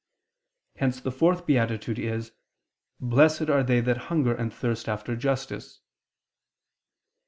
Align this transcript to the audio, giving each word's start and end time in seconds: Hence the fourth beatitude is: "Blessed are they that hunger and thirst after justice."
Hence 0.77 0.99
the 0.99 1.11
fourth 1.11 1.45
beatitude 1.45 1.99
is: 1.99 2.31
"Blessed 2.99 3.51
are 3.51 3.61
they 3.61 3.81
that 3.81 3.97
hunger 4.09 4.33
and 4.33 4.51
thirst 4.51 4.89
after 4.89 5.15
justice." 5.15 5.81